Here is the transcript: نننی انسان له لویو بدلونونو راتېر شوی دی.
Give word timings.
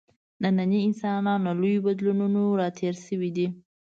نننی 0.41 0.79
انسان 0.87 1.23
له 1.45 1.51
لویو 1.61 1.83
بدلونونو 1.85 2.43
راتېر 2.61 2.93
شوی 3.05 3.29
دی. 3.35 3.47